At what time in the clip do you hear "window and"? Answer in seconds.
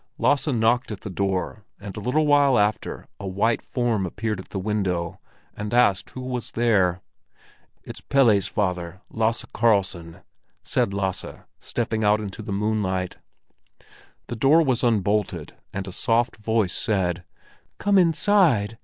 4.57-5.75